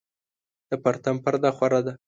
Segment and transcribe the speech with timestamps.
[0.69, 1.93] د پرتم پرده خوره ده